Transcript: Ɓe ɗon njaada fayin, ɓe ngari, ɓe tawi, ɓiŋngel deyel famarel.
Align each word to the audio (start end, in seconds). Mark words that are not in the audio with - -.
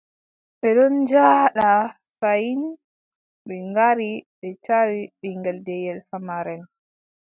Ɓe 0.59 0.69
ɗon 0.77 0.93
njaada 1.03 1.69
fayin, 2.19 2.61
ɓe 3.47 3.55
ngari, 3.69 4.09
ɓe 4.39 4.49
tawi, 4.65 4.99
ɓiŋngel 5.21 5.57
deyel 5.65 5.99
famarel. 6.09 6.61